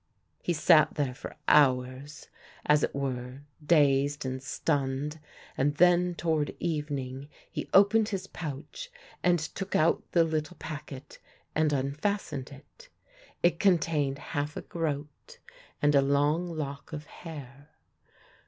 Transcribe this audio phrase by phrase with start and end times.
[0.41, 2.27] He sat there for hours,
[2.65, 5.19] as it were dazed and stunned,
[5.55, 8.89] and then toward evening he opened his pouch
[9.21, 11.19] and took out the little packet
[11.53, 12.89] and unfastened it.
[13.43, 15.37] It contained half a groat
[15.83, 17.69] and a long lock of hair.